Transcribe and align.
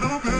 Love 0.00 0.22
bit. 0.22 0.37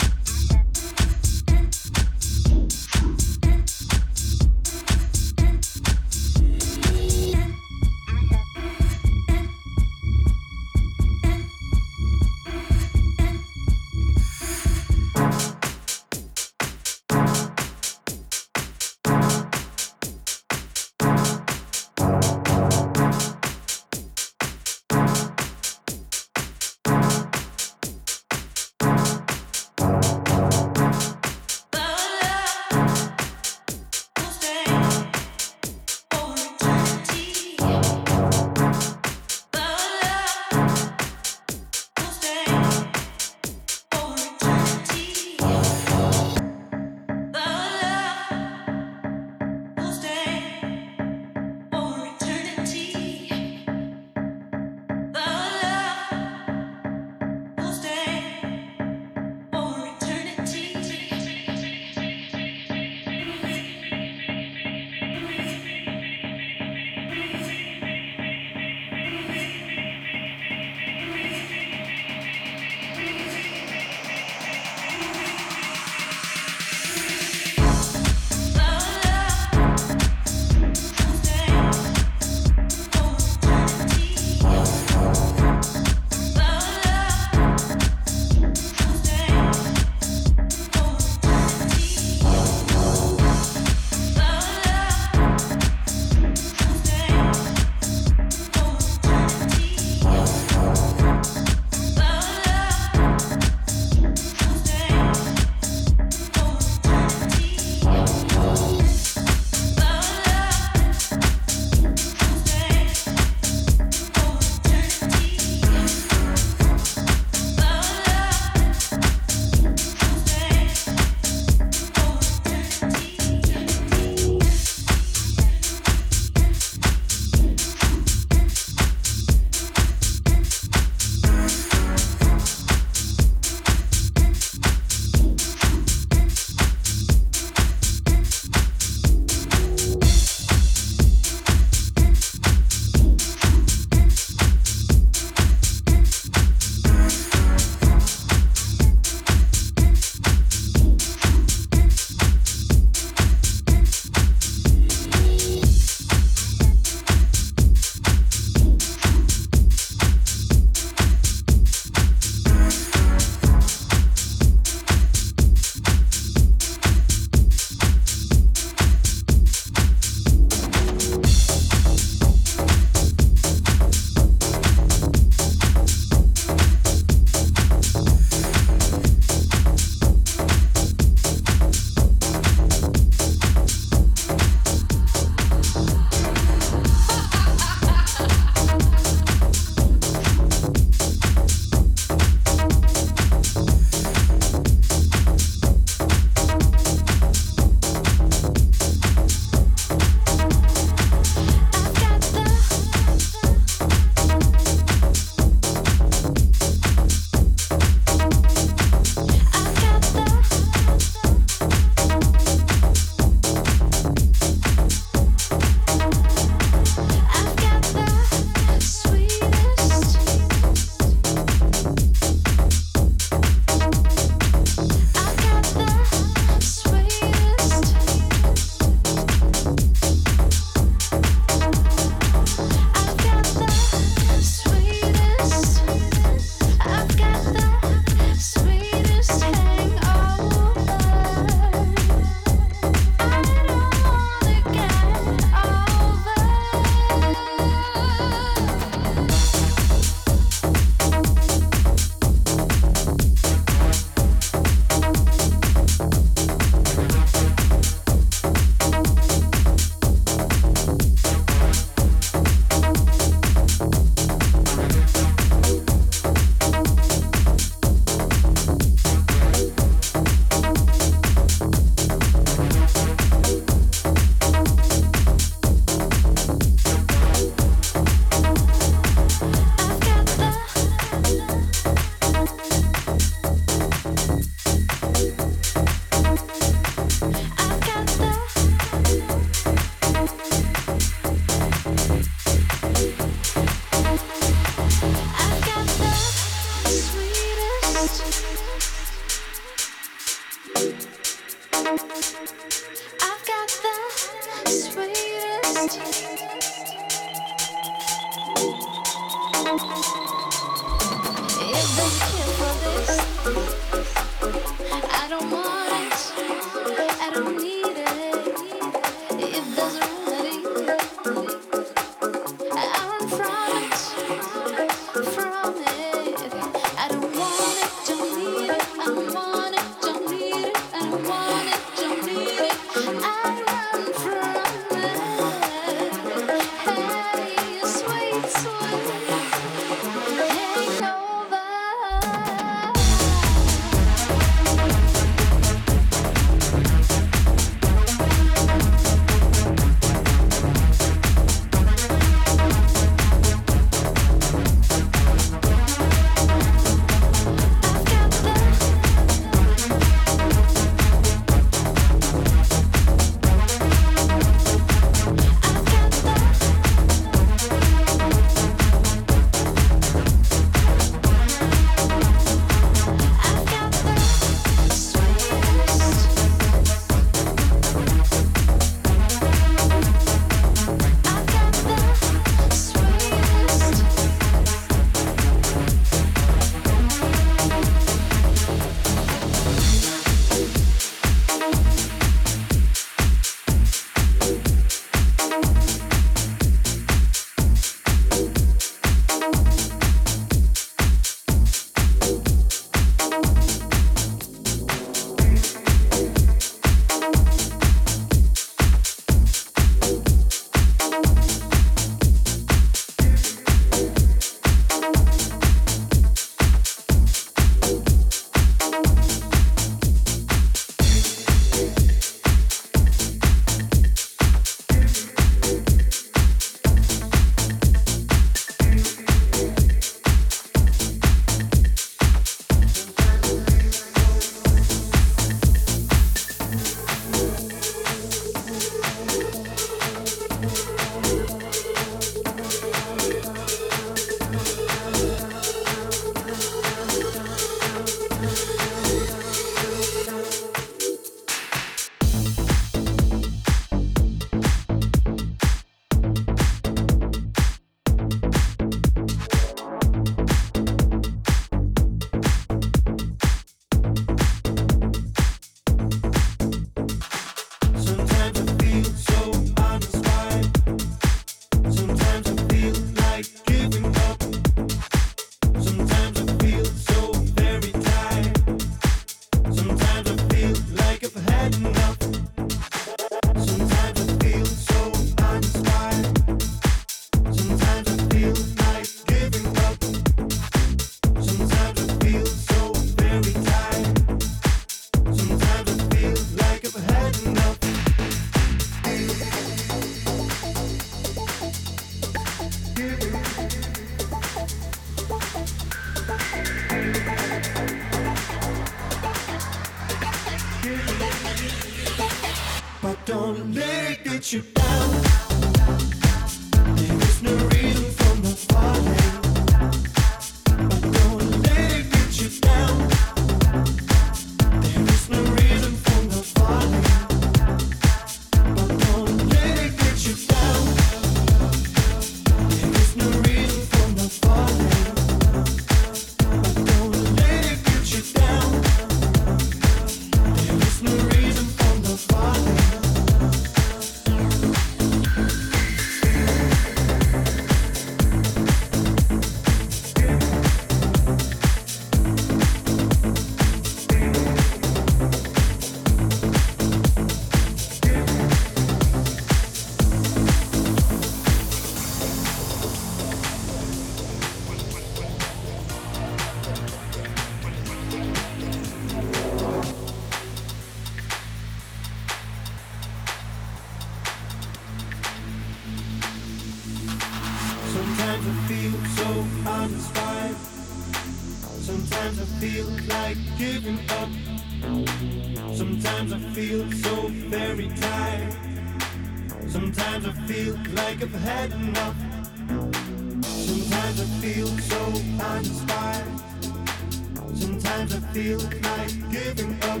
Sometimes 597.54 598.14
I 598.14 598.20
feel 598.32 598.58
like 598.58 599.30
giving 599.30 599.76
up. 599.82 600.00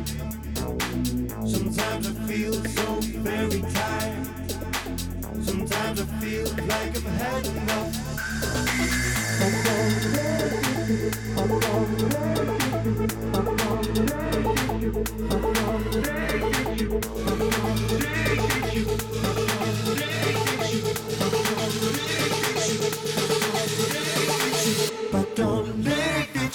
Sometimes 1.46 2.06
I 2.06 2.12
feel 2.26 2.52
so 2.52 3.00
very 3.20 3.60
tired. 3.60 4.26
Sometimes 5.42 6.00
I 6.00 6.04
feel 6.20 6.48
like 6.66 6.96
I've 6.96 7.04
had 7.04 7.46
enough. 7.46 8.06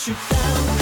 you 0.07 0.15
down. 0.31 0.80